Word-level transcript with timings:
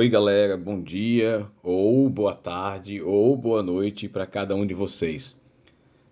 Oi, 0.00 0.08
galera, 0.08 0.56
bom 0.56 0.80
dia, 0.80 1.46
ou 1.62 2.08
boa 2.08 2.34
tarde, 2.34 3.02
ou 3.02 3.36
boa 3.36 3.62
noite 3.62 4.08
para 4.08 4.26
cada 4.26 4.56
um 4.56 4.64
de 4.64 4.72
vocês. 4.72 5.36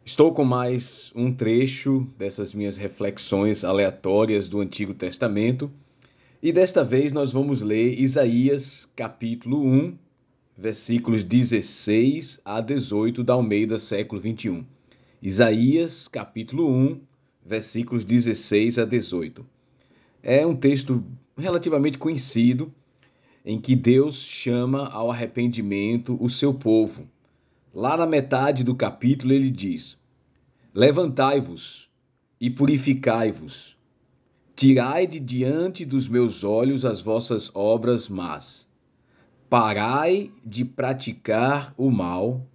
Estou 0.04 0.30
com 0.34 0.44
mais 0.44 1.10
um 1.16 1.32
trecho 1.32 2.06
dessas 2.18 2.52
minhas 2.52 2.76
reflexões 2.76 3.64
aleatórias 3.64 4.46
do 4.46 4.60
Antigo 4.60 4.92
Testamento 4.92 5.72
e 6.42 6.52
desta 6.52 6.84
vez 6.84 7.14
nós 7.14 7.32
vamos 7.32 7.62
ler 7.62 7.98
Isaías 7.98 8.86
capítulo 8.94 9.64
1, 9.64 9.96
versículos 10.54 11.24
16 11.24 12.42
a 12.44 12.60
18 12.60 13.24
da 13.24 13.32
Almeida 13.32 13.78
século 13.78 14.20
21. 14.20 14.66
Isaías 15.22 16.06
capítulo 16.08 16.70
1, 16.70 17.00
versículos 17.42 18.04
16 18.04 18.80
a 18.80 18.84
18. 18.84 19.46
É 20.22 20.46
um 20.46 20.54
texto 20.54 21.02
relativamente 21.38 21.96
conhecido 21.96 22.70
em 23.48 23.58
que 23.58 23.74
Deus 23.74 24.16
chama 24.16 24.90
ao 24.90 25.10
arrependimento 25.10 26.18
o 26.20 26.28
seu 26.28 26.52
povo. 26.52 27.08
Lá 27.72 27.96
na 27.96 28.04
metade 28.04 28.62
do 28.62 28.74
capítulo 28.74 29.32
ele 29.32 29.50
diz: 29.50 29.96
Levantai-vos 30.74 31.88
e 32.38 32.50
purificai-vos, 32.50 33.74
tirai 34.54 35.06
de 35.06 35.18
diante 35.18 35.86
dos 35.86 36.06
meus 36.08 36.44
olhos 36.44 36.84
as 36.84 37.00
vossas 37.00 37.50
obras 37.54 38.06
más. 38.06 38.68
Parai 39.48 40.30
de 40.44 40.62
praticar 40.62 41.72
o 41.78 41.90
mal, 41.90 42.46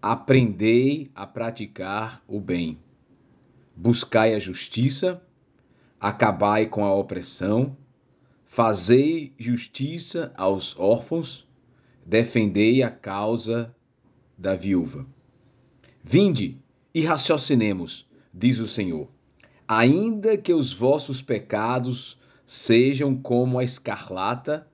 aprendei 0.00 1.10
a 1.12 1.26
praticar 1.26 2.22
o 2.28 2.38
bem. 2.38 2.78
Buscai 3.74 4.36
a 4.36 4.38
justiça, 4.38 5.20
acabai 5.98 6.66
com 6.66 6.84
a 6.84 6.94
opressão, 6.94 7.76
Fazei 8.52 9.32
justiça 9.38 10.32
aos 10.36 10.76
órfãos, 10.76 11.46
defendei 12.04 12.82
a 12.82 12.90
causa 12.90 13.72
da 14.36 14.56
viúva. 14.56 15.06
Vinde 16.02 16.58
e 16.92 17.04
raciocinemos, 17.04 18.08
diz 18.34 18.58
o 18.58 18.66
Senhor. 18.66 19.08
Ainda 19.68 20.36
que 20.36 20.52
os 20.52 20.72
vossos 20.72 21.22
pecados 21.22 22.18
sejam 22.44 23.14
como 23.14 23.56
a 23.56 23.62
escarlata, 23.62 24.66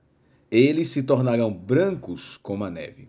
eles 0.49 0.87
se 0.87 1.03
tornarão 1.03 1.53
brancos 1.53 2.35
como 2.37 2.63
a 2.63 2.71
neve. 2.71 3.07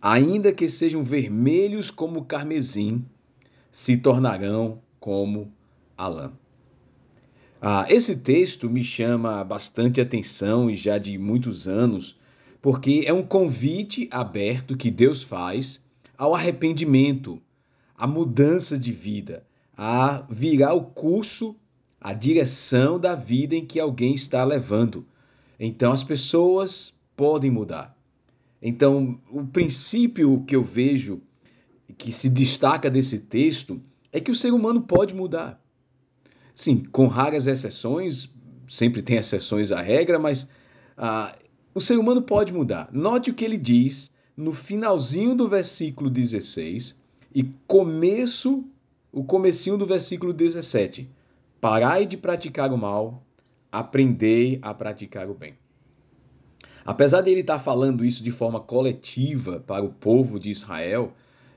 Ainda 0.00 0.52
que 0.52 0.68
sejam 0.68 1.02
vermelhos 1.02 1.90
como 1.90 2.20
o 2.20 2.24
carmesim, 2.24 3.04
se 3.72 3.96
tornarão 3.96 4.80
como 5.00 5.52
a 5.96 6.06
lã. 6.06 6.32
Ah, 7.60 7.86
esse 7.88 8.14
texto 8.14 8.70
me 8.70 8.84
chama 8.84 9.42
bastante 9.42 10.00
atenção 10.00 10.70
e 10.70 10.76
já 10.76 10.96
de 10.96 11.18
muitos 11.18 11.66
anos, 11.66 12.16
porque 12.62 13.02
é 13.04 13.12
um 13.12 13.22
convite 13.22 14.08
aberto 14.12 14.76
que 14.76 14.90
Deus 14.90 15.22
faz 15.22 15.84
ao 16.16 16.34
arrependimento, 16.34 17.42
à 17.96 18.06
mudança 18.06 18.78
de 18.78 18.92
vida, 18.92 19.44
a 19.76 20.24
virar 20.30 20.74
o 20.74 20.82
curso, 20.82 21.56
a 22.00 22.12
direção 22.12 22.98
da 22.98 23.16
vida 23.16 23.56
em 23.56 23.66
que 23.66 23.80
alguém 23.80 24.14
está 24.14 24.44
levando. 24.44 25.04
Então 25.58 25.90
as 25.90 26.04
pessoas 26.04 26.94
podem 27.16 27.50
mudar. 27.50 27.96
Então, 28.62 29.20
o 29.30 29.44
princípio 29.44 30.44
que 30.44 30.54
eu 30.54 30.62
vejo 30.62 31.20
que 31.96 32.12
se 32.12 32.28
destaca 32.28 32.90
desse 32.90 33.18
texto 33.18 33.80
é 34.12 34.20
que 34.20 34.30
o 34.30 34.34
ser 34.34 34.52
humano 34.52 34.82
pode 34.82 35.14
mudar. 35.14 35.60
Sim, 36.58 36.82
com 36.90 37.06
raras 37.06 37.46
exceções, 37.46 38.28
sempre 38.66 39.00
tem 39.00 39.16
exceções 39.16 39.70
à 39.70 39.80
regra, 39.80 40.18
mas 40.18 40.48
ah, 40.96 41.38
o 41.72 41.80
ser 41.80 41.96
humano 41.96 42.20
pode 42.20 42.52
mudar. 42.52 42.88
Note 42.92 43.30
o 43.30 43.34
que 43.34 43.44
ele 43.44 43.56
diz 43.56 44.10
no 44.36 44.52
finalzinho 44.52 45.36
do 45.36 45.46
versículo 45.46 46.10
16 46.10 46.98
e 47.32 47.44
começo, 47.68 48.64
o 49.12 49.22
comecinho 49.22 49.78
do 49.78 49.86
versículo 49.86 50.32
17. 50.32 51.08
Parai 51.60 52.04
de 52.04 52.16
praticar 52.16 52.72
o 52.72 52.76
mal, 52.76 53.22
aprendei 53.70 54.58
a 54.60 54.74
praticar 54.74 55.30
o 55.30 55.34
bem. 55.34 55.54
Apesar 56.84 57.20
de 57.20 57.30
ele 57.30 57.42
estar 57.42 57.60
falando 57.60 58.04
isso 58.04 58.24
de 58.24 58.32
forma 58.32 58.58
coletiva 58.58 59.62
para 59.64 59.84
o 59.84 59.90
povo 59.90 60.40
de 60.40 60.50
Israel, 60.50 61.12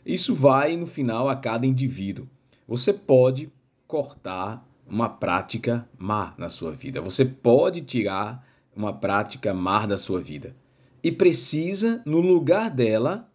isso 0.06 0.36
vai 0.36 0.78
no 0.78 0.86
final 0.86 1.28
a 1.28 1.36
cada 1.36 1.66
indivíduo. 1.66 2.28
Você 2.68 2.94
pode 2.94 3.52
cortar 3.88 4.70
uma 4.92 5.08
prática 5.08 5.88
má 5.98 6.34
na 6.38 6.50
sua 6.50 6.74
vida. 6.74 7.02
Você 7.02 7.24
pode 7.24 7.82
tirar 7.82 8.46
uma 8.76 8.92
prática 8.92 9.54
má 9.54 9.86
da 9.86 9.98
sua 9.98 10.20
vida 10.20 10.54
e 11.02 11.12
precisa, 11.12 12.02
no 12.06 12.20
lugar 12.20 12.70
dela, 12.70 13.32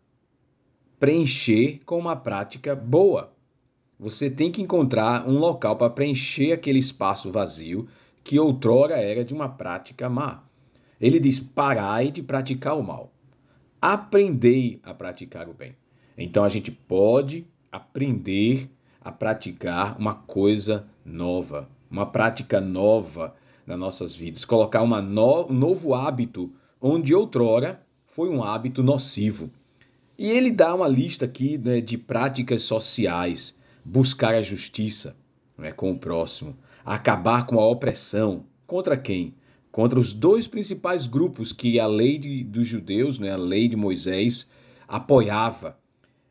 preencher 1.00 1.80
com 1.86 1.98
uma 1.98 2.14
prática 2.14 2.76
boa. 2.76 3.32
Você 3.98 4.28
tem 4.28 4.52
que 4.52 4.60
encontrar 4.60 5.26
um 5.26 5.38
local 5.38 5.76
para 5.76 5.88
preencher 5.88 6.52
aquele 6.52 6.78
espaço 6.78 7.30
vazio 7.30 7.88
que 8.22 8.38
outrora 8.38 8.96
era 8.96 9.24
de 9.24 9.32
uma 9.32 9.48
prática 9.48 10.10
má. 10.10 10.44
Ele 11.00 11.18
diz: 11.18 11.40
parai 11.40 12.10
de 12.10 12.22
praticar 12.22 12.78
o 12.78 12.82
mal, 12.82 13.14
aprendei 13.80 14.78
a 14.82 14.92
praticar 14.92 15.48
o 15.48 15.54
bem. 15.54 15.74
Então 16.18 16.44
a 16.44 16.50
gente 16.50 16.70
pode 16.70 17.46
aprender 17.72 18.70
a 19.06 19.12
praticar 19.12 19.96
uma 20.00 20.14
coisa 20.14 20.84
nova, 21.04 21.68
uma 21.88 22.06
prática 22.06 22.60
nova 22.60 23.36
nas 23.64 23.78
nossas 23.78 24.16
vidas, 24.16 24.44
colocar 24.44 24.82
uma 24.82 25.00
no, 25.00 25.46
um 25.48 25.52
novo 25.52 25.94
hábito 25.94 26.52
onde 26.80 27.14
outrora 27.14 27.80
foi 28.04 28.28
um 28.28 28.42
hábito 28.42 28.82
nocivo. 28.82 29.48
E 30.18 30.28
ele 30.28 30.50
dá 30.50 30.74
uma 30.74 30.88
lista 30.88 31.24
aqui 31.24 31.56
né, 31.56 31.80
de 31.80 31.96
práticas 31.96 32.62
sociais, 32.62 33.54
buscar 33.84 34.34
a 34.34 34.42
justiça 34.42 35.16
né, 35.56 35.70
com 35.70 35.92
o 35.92 35.98
próximo, 35.98 36.56
acabar 36.84 37.46
com 37.46 37.60
a 37.60 37.68
opressão. 37.68 38.44
Contra 38.66 38.96
quem? 38.96 39.36
Contra 39.70 40.00
os 40.00 40.12
dois 40.12 40.48
principais 40.48 41.06
grupos 41.06 41.52
que 41.52 41.78
a 41.78 41.86
lei 41.86 42.18
de, 42.18 42.42
dos 42.42 42.66
judeus, 42.66 43.20
né, 43.20 43.30
a 43.30 43.36
lei 43.36 43.68
de 43.68 43.76
Moisés, 43.76 44.50
apoiava. 44.88 45.78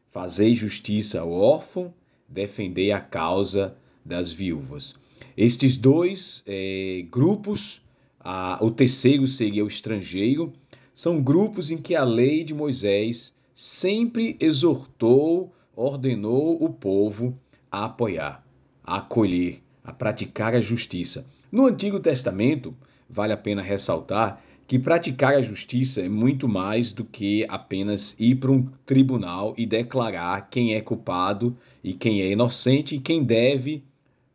Fazer 0.09 0.53
justiça 0.53 1.21
ao 1.21 1.31
órfão 1.31 1.93
defender 2.27 2.91
a 2.91 2.99
causa 2.99 3.77
das 4.03 4.31
viúvas. 4.31 4.95
Estes 5.37 5.75
dois 5.75 6.43
é, 6.45 7.05
grupos, 7.09 7.81
a, 8.19 8.57
o 8.61 8.71
terceiro 8.71 9.27
seria 9.27 9.65
o 9.65 9.67
estrangeiro, 9.67 10.53
são 10.93 11.21
grupos 11.21 11.71
em 11.71 11.77
que 11.77 11.95
a 11.95 12.03
lei 12.03 12.43
de 12.43 12.53
Moisés 12.53 13.33
sempre 13.53 14.37
exortou, 14.39 15.53
ordenou 15.75 16.63
o 16.63 16.69
povo 16.69 17.37
a 17.71 17.85
apoiar, 17.85 18.45
a 18.83 18.97
acolher, 18.97 19.61
a 19.83 19.91
praticar 19.91 20.55
a 20.55 20.61
justiça. 20.61 21.27
No 21.51 21.65
Antigo 21.65 21.99
Testamento, 21.99 22.75
vale 23.09 23.33
a 23.33 23.37
pena 23.37 23.61
ressaltar 23.61 24.41
que 24.67 24.79
praticar 24.79 25.35
a 25.35 25.41
justiça 25.41 26.01
é 26.01 26.09
muito 26.09 26.47
mais 26.47 26.91
do 26.91 27.05
que 27.05 27.45
apenas 27.47 28.15
ir 28.19 28.35
para 28.35 28.51
um 28.51 28.67
tribunal 28.85 29.53
e 29.57 29.65
declarar 29.65 30.49
quem 30.49 30.73
é 30.73 30.81
culpado 30.81 31.55
e 31.83 31.93
quem 31.93 32.21
é 32.21 32.31
inocente 32.31 32.95
e 32.95 32.99
quem 32.99 33.23
deve 33.23 33.83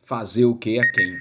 fazer 0.02 0.44
o 0.44 0.54
que 0.54 0.78
a 0.78 0.92
quem. 0.92 1.16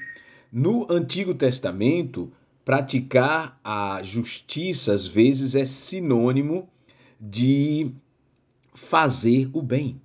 No 0.52 0.86
Antigo 0.92 1.34
Testamento, 1.34 2.32
praticar 2.64 3.60
a 3.64 4.02
justiça 4.04 4.94
às 4.94 5.06
vezes 5.06 5.56
é 5.56 5.66
sinônimo 5.66 6.70
de 7.20 7.92
fazer 8.76 9.50
o 9.54 9.62
bem. 9.62 10.00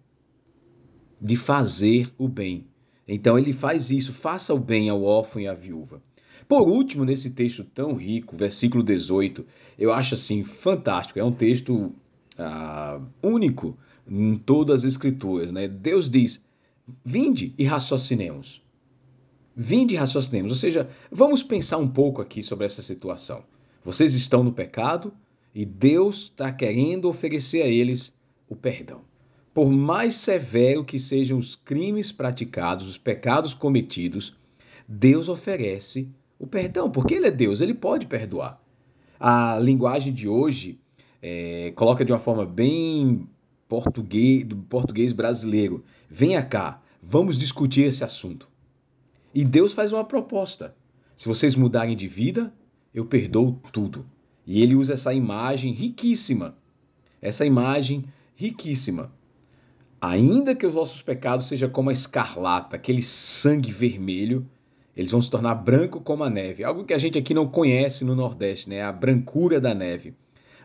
De 1.21 1.36
fazer 1.36 2.10
o 2.16 2.26
bem. 2.26 2.66
Então 3.06 3.38
ele 3.38 3.53
faz 3.53 3.91
isso, 3.91 4.15
faça 4.15 4.54
o 4.54 4.59
bem 4.59 4.88
ao 4.88 5.03
órfão 5.03 5.42
e 5.42 5.47
à 5.47 5.53
viúva. 5.53 6.03
Por 6.49 6.69
último, 6.69 7.05
nesse 7.05 7.31
texto 7.31 7.65
tão 7.65 7.95
rico, 7.95 8.37
versículo 8.37 8.83
18, 8.83 9.45
eu 9.78 9.92
acho 9.92 10.15
assim 10.15 10.42
fantástico. 10.42 11.19
É 11.19 11.25
um 11.25 11.33
texto 11.33 11.92
ah, 12.39 13.01
único 13.22 13.77
em 14.09 14.36
todas 14.36 14.84
as 14.84 14.92
escrituras. 14.92 15.53
Né? 15.53 15.66
Deus 15.69 16.09
diz: 16.10 16.45
vinde 17.04 17.54
e 17.57 17.65
raciocinemos. 17.65 18.63
Vinde 19.57 19.95
e 19.95 19.97
raciocinemos. 19.97 20.51
Ou 20.53 20.57
seja, 20.57 20.89
vamos 21.10 21.42
pensar 21.42 21.78
um 21.78 21.89
pouco 21.89 22.21
aqui 22.21 22.42
sobre 22.42 22.66
essa 22.66 22.83
situação. 22.83 23.45
Vocês 23.84 24.15
estão 24.15 24.42
no 24.42 24.53
pecado 24.53 25.13
e 25.54 25.65
Deus 25.65 26.25
está 26.25 26.53
querendo 26.53 27.09
oferecer 27.09 27.63
a 27.63 27.69
eles 27.69 28.13
o 28.48 28.57
perdão. 28.57 29.03
Por 29.53 29.71
mais 29.71 30.16
severo 30.16 30.84
que 30.84 30.98
sejam 30.98 31.39
os 31.39 31.54
crimes 31.54 32.10
praticados, 32.10 32.89
os 32.89 32.98
pecados 32.98 33.54
cometidos, 33.54 34.34
Deus 34.89 35.28
oferece 35.28 36.09
o 36.44 36.46
perdão, 36.46 36.91
porque 36.91 37.14
Ele 37.14 37.26
é 37.26 37.30
Deus, 37.30 37.60
Ele 37.60 37.74
pode 37.74 38.06
perdoar. 38.06 38.62
A 39.18 39.58
linguagem 39.58 40.12
de 40.12 40.28
hoje 40.28 40.78
é, 41.22 41.72
coloca 41.74 42.04
de 42.04 42.12
uma 42.12 42.18
forma 42.18 42.44
bem 42.44 43.26
português, 43.68 44.44
do 44.44 44.56
português 44.56 45.12
brasileiro. 45.12 45.82
Venha 46.08 46.42
cá, 46.42 46.82
vamos 47.02 47.38
discutir 47.38 47.82
esse 47.82 48.04
assunto. 48.04 48.48
E 49.34 49.44
Deus 49.44 49.72
faz 49.72 49.92
uma 49.92 50.04
proposta. 50.04 50.76
Se 51.16 51.26
vocês 51.26 51.56
mudarem 51.56 51.96
de 51.96 52.06
vida, 52.06 52.52
eu 52.92 53.06
perdoo 53.06 53.58
tudo. 53.72 54.06
E 54.46 54.62
ele 54.62 54.74
usa 54.74 54.92
essa 54.92 55.14
imagem 55.14 55.72
riquíssima, 55.72 56.56
essa 57.20 57.46
imagem 57.46 58.04
riquíssima. 58.36 59.10
Ainda 60.00 60.54
que 60.54 60.66
os 60.66 60.74
vossos 60.74 61.00
pecados 61.00 61.46
sejam 61.46 61.70
como 61.70 61.88
a 61.88 61.92
escarlata, 61.92 62.76
aquele 62.76 63.00
sangue 63.00 63.72
vermelho, 63.72 64.46
eles 64.96 65.10
vão 65.10 65.20
se 65.20 65.30
tornar 65.30 65.54
branco 65.54 66.00
como 66.00 66.24
a 66.24 66.30
neve. 66.30 66.62
Algo 66.62 66.84
que 66.84 66.94
a 66.94 66.98
gente 66.98 67.18
aqui 67.18 67.34
não 67.34 67.46
conhece 67.46 68.04
no 68.04 68.14
Nordeste, 68.14 68.68
né? 68.68 68.82
A 68.82 68.92
brancura 68.92 69.60
da 69.60 69.74
neve. 69.74 70.14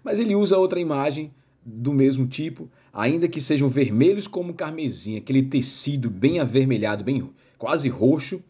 Mas 0.03 0.19
ele 0.19 0.35
usa 0.35 0.57
outra 0.57 0.79
imagem 0.79 1.31
do 1.65 1.93
mesmo 1.93 2.27
tipo, 2.27 2.69
ainda 2.93 3.27
que 3.27 3.41
sejam 3.41 3.67
vermelhos 3.69 4.27
como 4.27 4.53
carmesim, 4.53 5.17
aquele 5.17 5.43
tecido 5.43 6.09
bem 6.09 6.39
avermelhado, 6.39 7.03
bem 7.03 7.29
quase 7.57 7.89
roxo, 7.89 8.41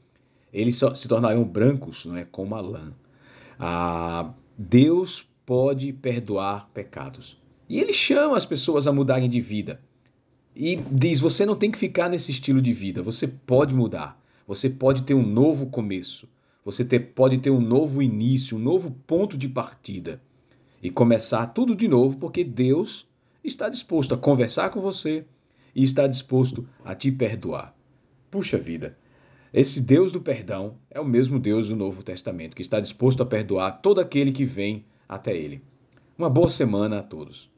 eles 0.54 0.80
se 0.96 1.08
tornarão 1.08 1.44
brancos, 1.44 2.06
não 2.06 2.16
é, 2.16 2.26
como 2.26 2.56
a 2.56 2.62
lã. 2.62 2.94
Ah, 3.60 4.34
Deus 4.58 5.28
pode 5.46 5.94
perdoar 5.94 6.70
pecados. 6.74 7.38
E 7.68 7.80
ele 7.80 7.94
chama 7.94 8.38
as 8.38 8.46
pessoas 8.46 8.88
a 8.88 8.92
mudarem 8.92 9.30
de 9.30 9.40
vida. 9.40 9.80
E 10.56 10.76
diz: 10.92 11.20
você 11.20 11.46
não 11.46 11.56
tem 11.56 11.72
que 11.72 11.78
ficar 11.78 12.10
nesse 12.10 12.32
estilo 12.32 12.62
de 12.62 12.74
vida, 12.74 13.02
você 13.02 13.28
pode 13.28 13.74
mudar. 13.74 14.19
Você 14.50 14.68
pode 14.68 15.04
ter 15.04 15.14
um 15.14 15.24
novo 15.24 15.68
começo. 15.68 16.28
Você 16.66 16.84
ter, 16.84 17.00
pode 17.14 17.38
ter 17.38 17.52
um 17.52 17.62
novo 17.62 18.02
início, 18.02 18.58
um 18.58 18.60
novo 18.60 18.90
ponto 19.06 19.38
de 19.38 19.48
partida. 19.48 20.20
E 20.82 20.90
começar 20.90 21.46
tudo 21.54 21.76
de 21.76 21.88
novo, 21.88 22.18
porque 22.18 22.44
Deus 22.44 23.08
está 23.44 23.70
disposto 23.70 24.16
a 24.16 24.18
conversar 24.18 24.72
com 24.72 24.82
você 24.82 25.24
e 25.76 25.84
está 25.84 26.08
disposto 26.08 26.68
a 26.84 26.96
te 26.96 27.12
perdoar. 27.12 27.76
Puxa 28.32 28.58
vida, 28.58 28.98
esse 29.54 29.82
Deus 29.82 30.12
do 30.12 30.20
perdão 30.20 30.78
é 30.90 31.00
o 31.00 31.06
mesmo 31.06 31.38
Deus 31.38 31.70
do 31.70 31.76
Novo 31.76 32.02
Testamento, 32.02 32.56
que 32.56 32.64
está 32.64 32.80
disposto 32.80 33.22
a 33.22 33.28
perdoar 33.28 33.84
todo 33.84 34.02
aquele 34.02 34.32
que 34.32 34.46
vem 34.46 34.84
até 35.08 35.38
ele. 35.38 35.62
Uma 36.18 36.28
boa 36.28 36.50
semana 36.50 36.98
a 36.98 37.04
todos. 37.04 37.52